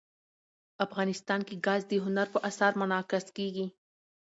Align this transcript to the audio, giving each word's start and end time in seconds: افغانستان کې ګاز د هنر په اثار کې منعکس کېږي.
افغانستان 0.85 1.39
کې 1.47 1.55
ګاز 1.65 1.81
د 1.87 1.93
هنر 2.05 2.27
په 2.33 2.39
اثار 2.49 2.71
کې 2.73 2.79
منعکس 2.81 3.25
کېږي. 3.37 3.65